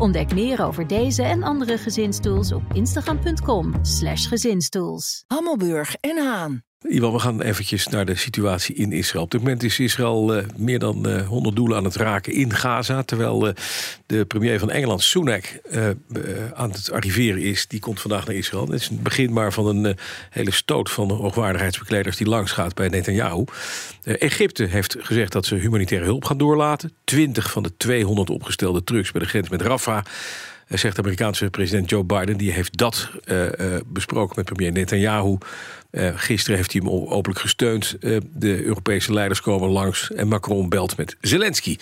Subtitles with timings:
[0.00, 5.24] Ontdek meer over deze en andere gezinstools op instagram.com/slash gezinstools.
[5.26, 6.69] Hammelburg en Haan.
[6.88, 9.24] Iwan, we gaan eventjes naar de situatie in Israël.
[9.24, 12.52] Op dit moment is Israël uh, meer dan uh, 100 doelen aan het raken in
[12.52, 13.02] Gaza.
[13.02, 13.52] Terwijl uh,
[14.06, 15.60] de premier van Engeland, Sunak,
[16.54, 17.66] aan het arriveren is.
[17.66, 18.64] Die komt vandaag naar Israël.
[18.64, 19.96] Het is het begin maar van een
[20.30, 23.44] hele stoot van de hoogwaardigheidsbekleders die langs gaat bij Netanyahu.
[24.02, 26.92] Egypte heeft gezegd dat ze humanitaire hulp gaan doorlaten.
[27.04, 30.02] 20 van de 200 opgestelde trucks bij de grens met Rafah
[30.78, 32.36] zegt de Amerikaanse president Joe Biden.
[32.36, 33.52] Die heeft dat uh, uh,
[33.86, 35.38] besproken met premier Netanyahu.
[35.90, 37.96] Uh, gisteren heeft hij hem openlijk gesteund.
[38.32, 41.76] de Europese leiders komen langs en Macron belt met Zelensky.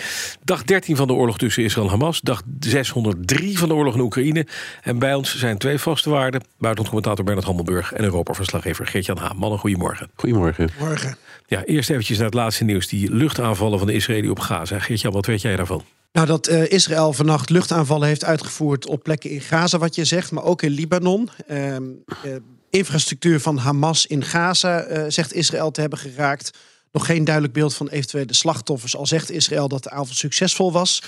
[0.45, 2.21] Dag 13 van de oorlog tussen Israël en Hamas.
[2.21, 4.47] Dag 603 van de oorlog in Oekraïne.
[4.83, 6.41] En bij ons zijn twee vaste waarden.
[6.59, 9.37] Buitenlandcommentator Bernard Hammelburg en Europa-verslaggever Geert-Jan Haan.
[9.37, 10.11] Mannen, goedemorgen.
[10.15, 10.69] Goedemorgen.
[10.79, 11.17] Morgen.
[11.47, 12.89] Ja, eerst eventjes naar het laatste nieuws.
[12.89, 14.79] Die luchtaanvallen van de Israëli op Gaza.
[14.79, 15.85] Geert-Jan, wat weet jij daarvan?
[16.13, 20.31] Nou, dat uh, Israël vannacht luchtaanvallen heeft uitgevoerd op plekken in Gaza, wat je zegt,
[20.31, 21.31] maar ook in Libanon.
[21.51, 21.77] Uh,
[22.71, 26.51] infrastructuur van Hamas in Gaza, uh, zegt Israël te hebben geraakt.
[26.93, 31.03] Nog geen duidelijk beeld van eventuele slachtoffers, al zegt Israël dat de aanval succesvol was.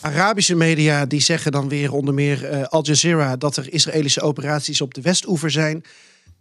[0.00, 4.94] Arabische media die zeggen dan weer onder meer Al Jazeera dat er Israëlische operaties op
[4.94, 5.84] de Westoever zijn.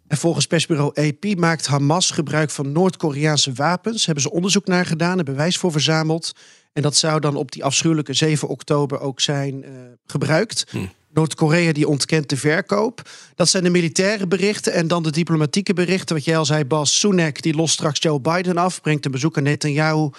[0.08, 4.06] En volgens persbureau AP maakt Hamas gebruik van Noord-Koreaanse wapens.
[4.06, 6.32] Hebben ze onderzoek naar gedaan en bewijs voor verzameld.
[6.74, 9.70] En dat zou dan op die afschuwelijke 7 oktober ook zijn uh,
[10.06, 10.66] gebruikt.
[10.70, 10.86] Hm.
[11.14, 13.10] Noord-Korea die ontkent de verkoop.
[13.36, 14.74] Dat zijn de militaire berichten.
[14.74, 16.16] En dan de diplomatieke berichten.
[16.16, 18.82] Wat jij al zei, Bas Sunak, die lost straks Joe Biden af.
[18.82, 20.10] Brengt een bezoek aan Netanyahu.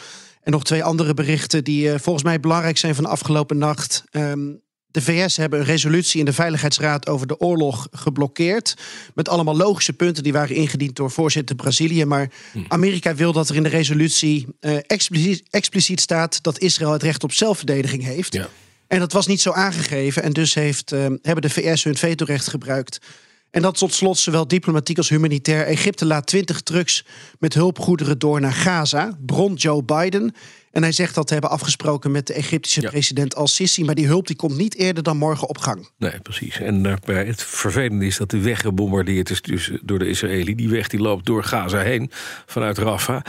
[0.42, 4.04] En nog twee andere berichten die uh, volgens mij belangrijk zijn van de afgelopen nacht.
[4.10, 4.60] Um,
[4.90, 8.74] de VS hebben een resolutie in de Veiligheidsraad over de oorlog geblokkeerd.
[9.14, 12.04] Met allemaal logische punten die waren ingediend door voorzitter Brazilië.
[12.04, 12.30] Maar
[12.68, 17.24] Amerika wil dat er in de resolutie uh, expliciet, expliciet, staat dat Israël het recht
[17.24, 18.32] op zelfverdediging heeft.
[18.32, 18.48] Ja.
[18.86, 20.22] En dat was niet zo aangegeven.
[20.22, 22.98] En dus heeft, uh, hebben de VS hun vetorecht gebruikt.
[23.50, 25.66] En dat tot slot zowel diplomatiek als humanitair.
[25.66, 27.04] Egypte laat 20 trucks
[27.38, 29.18] met hulpgoederen door naar Gaza.
[29.26, 30.34] Bron Joe Biden.
[30.72, 32.90] En hij zegt dat te hebben afgesproken met de Egyptische ja.
[32.90, 33.84] president Al-Sisi.
[33.84, 35.88] Maar die hulp die komt niet eerder dan morgen op gang.
[35.98, 36.60] Nee, precies.
[36.60, 40.54] En uh, het vervelende is dat de weg gebombardeerd is dus door de Israëli.
[40.54, 42.10] Die weg die loopt door Gaza heen
[42.46, 43.20] vanuit Rafah.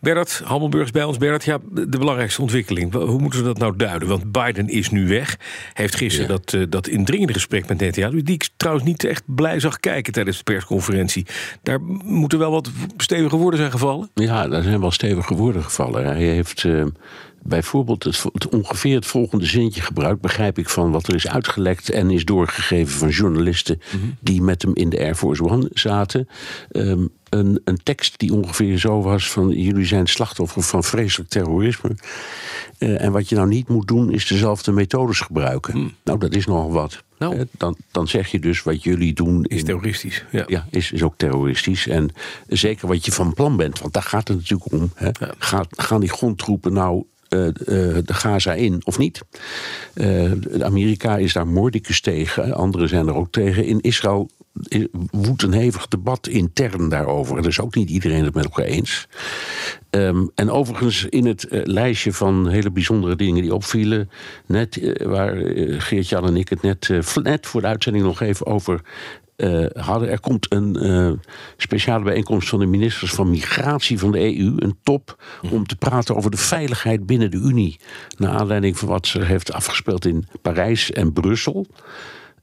[0.00, 1.16] Bernard Hammelburg is bij ons.
[1.16, 2.92] Bernard, ja, de belangrijkste ontwikkeling.
[2.92, 4.08] Hoe moeten we dat nou duiden?
[4.08, 5.36] Want Biden is nu weg.
[5.72, 6.36] Heeft gisteren ja.
[6.36, 8.22] dat, uh, dat indringende gesprek met Netanyahu...
[8.22, 11.26] die ik trouwens niet echt blij zag kijken tijdens de persconferentie.
[11.62, 14.10] Daar moeten wel wat stevige woorden zijn gevallen.
[14.14, 16.04] Ja, daar zijn wel stevige woorden gevallen.
[16.04, 16.62] Hij heeft...
[16.62, 16.85] Uh
[17.42, 21.90] bijvoorbeeld het, het, ongeveer het volgende zintje gebruikt, begrijp ik van wat er is uitgelekt
[21.90, 24.16] en is doorgegeven van journalisten mm -hmm.
[24.20, 26.28] die met hem in de Air Force One zaten.
[26.70, 31.96] Um, een, een, tekst die ongeveer zo was van jullie zijn slachtoffer van vreselijk terrorisme.
[32.78, 35.78] Uh, en wat je nou niet moet doen is dezelfde methodes gebruiken.
[35.78, 35.94] Mm.
[36.04, 37.02] Nou, dat is nogal wat.
[37.18, 37.36] Nou.
[37.36, 39.44] Uh, dan, dan zeg je dus wat jullie doen...
[39.44, 40.24] Is terroristisch.
[40.30, 41.86] Ja, ja is, is ook terroristisch.
[41.86, 42.10] En
[42.48, 44.90] zeker wat je van plan bent, want daar gaat het natuurlijk om.
[44.94, 45.06] Hè.
[45.06, 45.34] Ja.
[45.38, 47.48] Gaat, gaan die grondtroepen nou uh,
[48.04, 49.20] de Gaza in of niet.
[50.60, 53.64] Amerika is daar moordicus tegen, anderen zijn er ook tegen.
[53.64, 54.30] In Israël
[55.10, 57.38] woedt een hevig debat intern daarover.
[57.38, 59.08] Er is ook niet iedereen het met elkaar eens.
[59.90, 64.10] Um, en overigens in het uh, lijstje van hele bijzondere dingen die opvielen...
[64.46, 66.90] net uh, waar uh, Geert-Jan en ik het net,
[67.22, 68.80] net voor de uitzending nog even over
[69.36, 70.10] uh, hadden.
[70.10, 71.12] Er komt een uh,
[71.56, 76.16] speciale bijeenkomst van de ministers van Migratie van de EU, een top, om te praten
[76.16, 77.80] over de veiligheid binnen de Unie.
[78.16, 81.66] Naar aanleiding van wat ze heeft afgespeeld in Parijs en Brussel.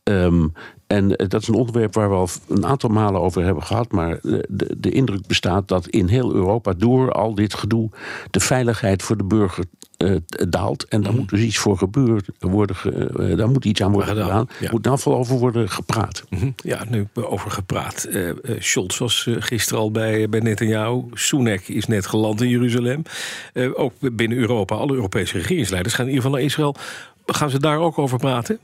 [0.03, 0.53] Um,
[0.93, 3.91] en dat is een onderwerp waar we al een aantal malen over hebben gehad.
[3.91, 7.89] Maar de, de, de, indruk bestaat dat in heel Europa door al dit gedoe
[8.29, 9.65] de veiligheid voor de burger
[9.97, 10.15] uh,
[10.50, 10.85] daalt.
[10.88, 11.18] En daar mm.
[11.18, 12.75] moet dus iets voor gebeuren worden.
[13.19, 14.27] Uh, daar moet iets aan worden gedaan.
[14.27, 14.47] gedaan.
[14.59, 14.69] Ja.
[14.71, 16.23] moet daar vooral over worden gepraat.
[16.29, 16.56] Mm -hmm.
[16.56, 18.07] Ja, nu over gepraat.
[18.09, 21.03] Uh, Scholz was gisteren al bij, bij Netanyahu.
[21.13, 23.03] Sunak is net geland in Jeruzalem.
[23.73, 26.75] ook binnen Europa, alle Europese regeringsleiders gaan in ieder geval naar Israël.
[27.25, 28.59] Gaan ze daar ook over praten?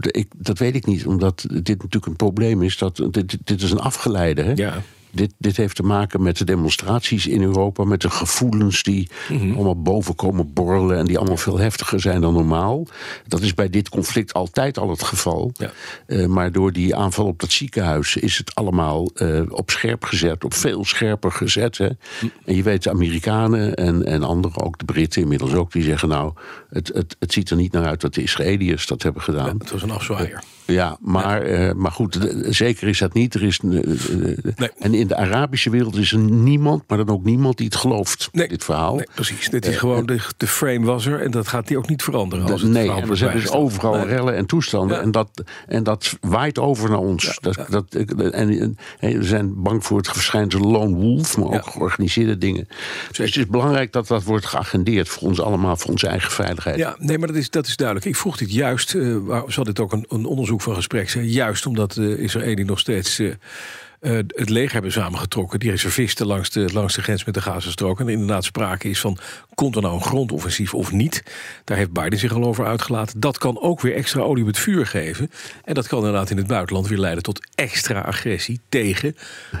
[0.00, 2.78] Ik, dat weet ik niet, omdat dit natuurlijk een probleem is.
[2.78, 4.42] Dat, dit, dit is een afgeleide.
[4.42, 4.52] Hè?
[4.54, 4.82] Ja.
[5.10, 9.54] Dit, dit heeft te maken met de demonstraties in Europa, met de gevoelens die Mhm.
[9.54, 12.86] allemaal boven komen borrelen en die allemaal veel heftiger zijn dan normaal.
[13.26, 15.50] Dat is bij dit conflict altijd al het geval.
[15.54, 15.70] Ja.
[16.06, 20.44] Eh, maar door die aanval op dat ziekenhuis is het allemaal eh, op scherp gezet,
[20.44, 21.78] op veel scherper gezet.
[21.78, 21.88] Hè.
[22.18, 22.26] Hm.
[22.44, 26.08] En je weet, de Amerikanen en, en anderen, ook de Britten inmiddels ook, die zeggen
[26.08, 26.32] nou,
[26.70, 29.58] het, het, het ziet er niet naar uit dat de Israëliërs dat hebben gedaan.
[29.58, 30.42] Het was een afzwaaier.
[30.70, 33.34] Ja, maar, eh, maar goed, zeker is dat niet.
[33.34, 34.70] Er is, eh, eh, Nee.
[34.78, 38.28] En in de Arabische wereld is er niemand, maar dan ook niemand die het gelooft,
[38.32, 38.48] Nee.
[38.48, 38.94] dit verhaal.
[38.94, 39.48] Nee, precies.
[39.48, 42.50] Dit is gewoon de, de frame was er en dat gaat die ook niet veranderen.
[42.50, 44.96] Als het nee, er zijn dus overal rellen en toestanden.
[44.96, 45.02] Ja.
[45.02, 47.38] En, dat, en dat waait over naar ons.
[47.40, 52.68] dat, Dat, en, we zijn bang voor het verschijnsel lone wolf, maar ook georganiseerde dingen.
[53.08, 56.76] Dus het is belangrijk dat dat wordt geagendeerd voor ons allemaal, voor onze eigen veiligheid.
[56.76, 58.06] Ja, nee, maar dat is, dat is duidelijk.
[58.06, 61.28] Ik vroeg dit juist, eh waar, had dit ook een, een onderzoek van gesprek zijn,
[61.28, 63.30] juist omdat de Israëli nog steeds eh,
[64.00, 68.00] eh, het leger hebben samengetrokken, die reservisten langs de, langs de grens met de Gazastrook.
[68.00, 69.18] En er inderdaad sprake is van,
[69.54, 71.22] komt er nou een grondoffensief of niet?
[71.64, 73.20] Daar heeft Biden zich al over uitgelaten.
[73.20, 75.30] Dat kan ook weer extra olie op het vuur geven.
[75.64, 79.16] En dat kan inderdaad in het buitenland weer leiden tot extra agressie tegen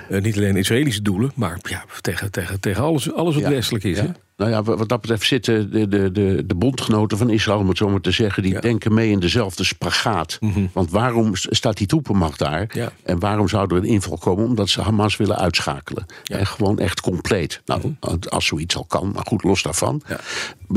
[0.08, 3.50] eh, niet alleen Israëlische doelen, maar ja, tegen, tegen, tegen alles, alles wat Ja.
[3.50, 3.96] westelijk is.
[3.96, 4.02] Ja.
[4.04, 4.10] Hè?
[4.40, 7.76] Nou ja, wat dat betreft zitten de, de, de, de bondgenoten van Israël, om het
[7.76, 8.58] zo maar te zeggen, die Ja.
[8.58, 8.66] Mhm.
[8.66, 10.38] denken mee in dezelfde spagaat.
[10.72, 12.70] Want waarom staat die troepenmacht daar?
[12.72, 12.92] Ja.
[13.02, 14.44] En waarom zou er een inval komen?
[14.44, 16.06] Omdat ze Hamas willen uitschakelen.
[16.24, 17.62] En gewoon echt compleet.
[17.64, 17.94] Nou,
[18.28, 20.02] als zoiets al kan, maar goed, los daarvan.
[20.06, 20.18] Mhm.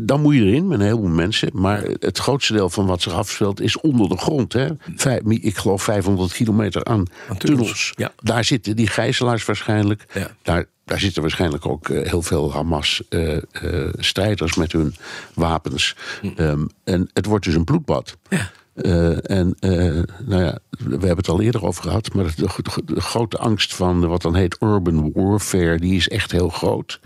[0.06, 1.50] Dan moet je erin met een heleboel mensen.
[1.54, 4.54] Maar het grootste deel van wat zich afspeelt is onder de grond.
[4.54, 4.68] Hè.
[4.96, 7.94] Vijf, ik geloof 500 kilometer aan, Aan tunnels.
[8.16, 10.06] Daar zitten die gijzelaars waarschijnlijk.
[10.14, 10.28] Ja.
[10.42, 14.96] Daar, daar zitten waarschijnlijk ook eh, heel veel Hamas-strijders met hun
[15.34, 15.96] wapens.
[16.36, 18.18] Ehm, en het wordt dus een bloedbad.
[18.30, 18.52] Ja.
[18.74, 22.94] Eh, en eh, nou ja, we hebben het al eerder over gehad, maar de, de-
[22.94, 27.00] de grote angst van wat dan heet urban warfare, die is echt heel groot.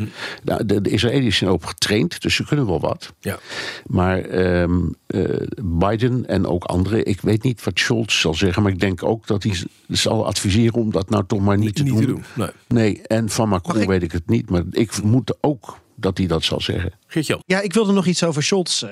[0.44, 3.14] Nou, de, de Israëli's zijn ook getraind, dus ze kunnen wel wat.
[3.20, 3.40] Ja.
[3.86, 5.24] Maar ehm, eh,
[5.64, 9.28] Biden en ook anderen, ik weet niet wat Scholz zal zeggen, maar ik denk ook
[9.28, 12.02] dat hij zal adviseren om dat nou toch maar niet, te, Niet doen.
[12.02, 12.24] te doen.
[12.36, 12.50] Nee.
[12.68, 16.28] Nee, en van Macron ik- weet ik het niet, maar ik vermoed ook dat hij
[16.28, 16.92] dat zal zeggen.
[17.08, 17.40] Geert-Jan.
[17.46, 18.90] Ja, ik wilde nog iets over Scholz eh,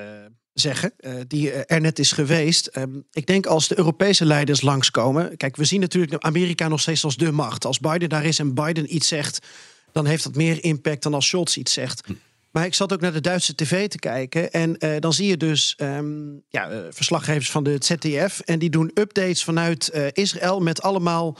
[0.60, 2.66] zeggen, eh, die eh, er net is geweest.
[2.66, 5.36] Ehm, ik denk als de Europese leiders langskomen.
[5.36, 7.64] Kijk, we zien natuurlijk Amerika nog steeds als de macht.
[7.64, 9.46] Als Biden daar is en Biden iets zegt,
[9.92, 12.08] dan heeft dat meer impact dan als Scholz iets zegt.
[12.50, 14.52] Maar ik zat ook naar de Duitse tv te kijken.
[14.52, 18.40] En eh, dan zie je dus ehm, ja, verslaggevers van de ZDF.
[18.40, 21.38] En die doen updates vanuit Israël met allemaal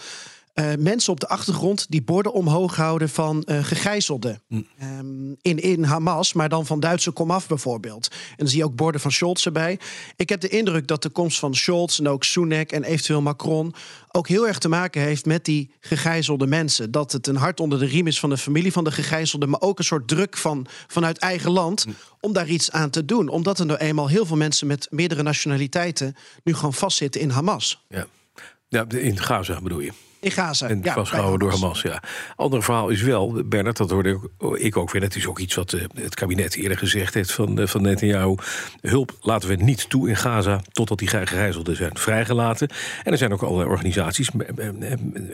[0.56, 4.42] eh, mensen op de achtergrond die borden omhoog houden van eh gegijzelden.
[4.48, 8.08] Ehm, in, in Hamas, maar dan van Duitse komaf bijvoorbeeld.
[8.10, 9.78] En dan zie je ook borden van Scholz erbij.
[10.16, 13.74] Ik heb de indruk dat de komst van Scholz en ook Sunak en eventueel Macron
[14.10, 16.90] ook heel erg te maken heeft met die gegijzelde mensen.
[16.90, 19.60] Dat het een hart onder de riem is van de familie van de gegijzelden, maar
[19.60, 21.86] ook een soort druk van, vanuit eigen land
[22.20, 23.28] om daar iets aan te doen.
[23.28, 27.84] Omdat er nou eenmaal heel veel mensen met meerdere nationaliteiten nu gewoon vastzitten in Hamas.
[27.88, 28.06] Ja.
[28.68, 29.92] Ja, in Gaza bedoel je.
[30.26, 30.68] In Gaza.
[30.68, 31.82] En ja, vastgehouden door Hamas.
[31.82, 32.02] Ja.
[32.36, 34.18] Ander verhaal is wel, Bernard, dat hoorde
[34.58, 35.00] ik- ook weer.
[35.00, 38.34] Dat is ook iets wat eh, het kabinet eerder gezegd heeft van, eh, van Netanyahu.
[38.80, 42.68] Hulp laten we niet toe in Gaza totdat die gegijzelden zijn vrijgelaten.
[43.04, 44.28] En er zijn ook allerlei organisaties,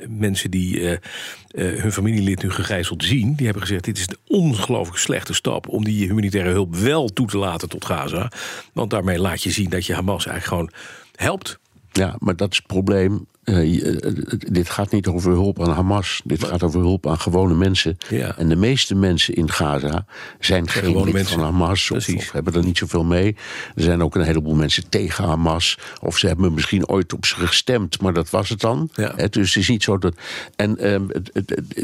[0.09, 3.35] mensen die eh, eh, hun familielid nu gegijzeld zien.
[3.35, 7.27] Die hebben gezegd: dit is een ongelooflijk slechte stap om die humanitaire hulp wel toe
[7.27, 8.31] te laten tot Gaza.
[8.73, 10.71] Want daarmee laat je zien dat je Hamas eigenlijk gewoon
[11.15, 11.59] helpt.
[11.93, 13.27] Ja, maar dat is het probleem.
[13.43, 14.13] Eh, je- eh,
[14.53, 16.21] dit gaat niet over hulp aan Hamas.
[16.25, 17.97] Dit gaat over hulp aan gewone mensen.
[18.11, 18.37] Ja.
[18.39, 20.05] En de meeste mensen in Gaza
[20.41, 21.35] zijn geen gewone lid mensen.
[21.35, 21.91] van Hamas.
[21.91, 23.37] Of, hebben er niet zoveel mee.
[23.75, 25.79] Er zijn ook een heleboel mensen tegen Hamas.
[26.01, 28.89] Of ze hebben misschien ooit op ze gestemd, maar dat was het dan.
[28.95, 29.13] Ja.
[29.31, 30.15] Dus het is niet zo dat.
[30.57, 31.03] En ehm,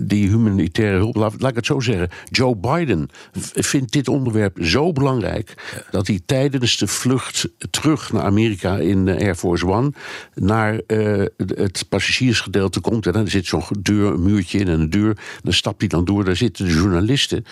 [0.03, 2.09] die humanitaire hulp, laat, laat ik het zo zeggen.
[2.31, 3.09] Joe Biden
[3.55, 5.55] vindt dit onderwerp zo belangrijk.
[5.91, 9.93] dat hij tijdens de vlucht terug naar Amerika in eh, Air Force One.
[10.35, 11.25] naar eh,
[11.57, 13.07] het passagiersgedeelte komt.
[13.07, 15.17] En er zit zo'n deur, een muurtje in en een deur.
[15.43, 16.25] Dan stapt hij dan door.
[16.25, 17.45] Daar zitten de journalisten.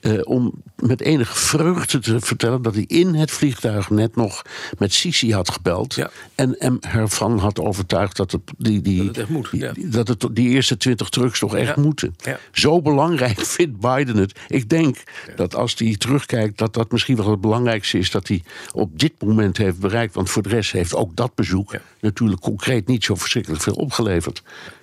[0.00, 4.42] eh, om met enige vreugde te vertellen dat hij in het vliegtuig net nog
[4.78, 5.94] met Sisi had gebeld.
[5.94, 6.10] Ja.
[6.34, 9.72] En hem ervan had overtuigd dat het, die, die, Dat het echt moet, die, ja.
[9.76, 11.82] dat het die eerste twintig trucks toch echt Ja.
[11.82, 12.16] moeten.
[12.52, 14.38] Zo belangrijk vindt Biden het.
[14.48, 15.02] Ik denk
[15.36, 18.42] dat als hij terugkijkt, dat dat misschien wel het belangrijkste is dat hij
[18.72, 20.14] op dit moment heeft bereikt.
[20.14, 24.42] Want voor de rest heeft ook dat bezoek natuurlijk concreet niet zo verschrikkelijk veel opgeleverd.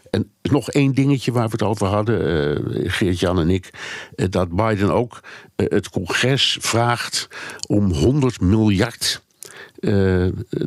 [0.10, 3.70] En nog één dingetje waar we het over hadden, eh, Geert-Jan en ik.
[4.16, 5.20] eh, dat Biden ook
[5.56, 7.28] eh, het congres vraagt
[7.68, 9.22] om 100 miljard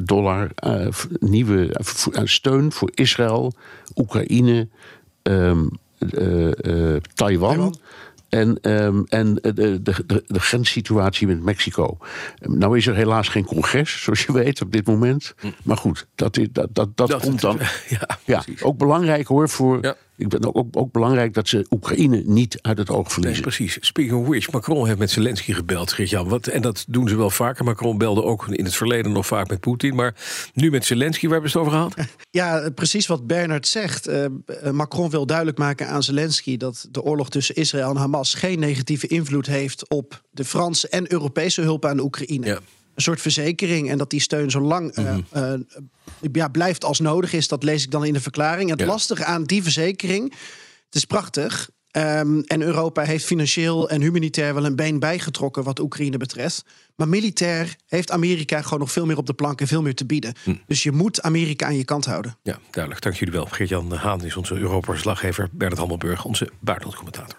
[0.00, 0.50] dollar
[1.18, 1.80] nieuwe
[2.24, 3.52] steun voor Israël,
[3.96, 4.68] Oekraïne,
[5.22, 5.66] ehm,
[5.98, 6.96] eh.
[7.14, 7.76] Taiwan.
[8.34, 11.98] En, ehm, en de, de, de, de grenssituatie met Mexico.
[12.40, 15.34] Nou is er helaas geen congres, zoals je weet, op dit moment.
[15.64, 17.58] Maar goed, dat, dat, dat, dat, Dat- komt dan.
[18.24, 19.48] Ja, ook belangrijk hoor.
[19.48, 19.94] Voor, Ja.
[20.16, 23.42] Ik ben ook, ook, ook belangrijk dat ze Oekraïne niet uit het oog Nee, verliezen.
[23.42, 23.76] precies.
[23.80, 26.28] Speaking of which, Macron heeft met Zelensky gebeld, Geert-Jan.
[26.28, 27.64] Wat, en dat doen ze wel vaker.
[27.64, 29.94] Macron belde ook in het verleden nog vaak met Poetin.
[29.94, 30.14] Maar
[30.54, 32.08] nu met Zelensky, waar hebben we het over gehad?
[32.30, 34.06] Ja, precies wat Bernard zegt.
[34.06, 34.26] Eh,
[34.72, 39.06] Macron wil duidelijk maken aan Zelensky dat de oorlog tussen Israël en Hamas geen negatieve
[39.06, 42.46] invloed heeft op de Franse en Europese hulp aan de Oekraïne.
[42.46, 42.58] Ja.
[42.94, 45.60] Een soort verzekering en dat die steun zo lang eh, eh,
[46.32, 47.48] ja, blijft als nodig is.
[47.48, 48.70] Dat lees ik dan in de verklaring.
[48.70, 48.86] Het Ja.
[48.86, 50.30] lastige aan die verzekering,
[50.84, 51.70] het is prachtig.
[51.90, 56.64] ehm, en Europa heeft financieel en humanitair wel een been bijgetrokken wat Oekraïne betreft.
[56.96, 60.06] Maar militair heeft Amerika gewoon nog veel meer op de plank en veel meer te
[60.06, 60.34] bieden.
[60.66, 62.36] Dus je moet Amerika aan je kant houden.
[62.42, 63.04] Ja, duidelijk.
[63.04, 63.46] Dank jullie wel.
[63.46, 65.48] Geert-Jan Haan is onze Europa-verslaggever.
[65.52, 67.38] Bernard Hammelburg, onze buitenlandcommentator.